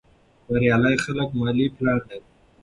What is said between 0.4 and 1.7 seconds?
بریالي خلک مالي